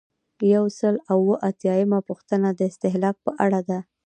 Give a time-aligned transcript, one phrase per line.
[0.53, 3.79] یو سل او اووه اتیایمه پوښتنه د استهلاک په اړه ده.